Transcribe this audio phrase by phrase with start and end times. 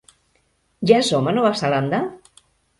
[0.93, 2.03] Ja som a Nova Zelanda?